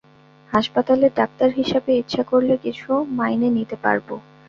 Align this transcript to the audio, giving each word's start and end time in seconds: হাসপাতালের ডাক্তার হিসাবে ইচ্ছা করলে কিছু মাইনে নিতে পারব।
হাসপাতালের 0.49 1.11
ডাক্তার 1.15 1.49
হিসাবে 1.59 1.91
ইচ্ছা 1.95 2.23
করলে 2.23 2.53
কিছু 2.57 2.87
মাইনে 3.17 3.49
নিতে 3.57 3.75
পারব। 3.83 4.07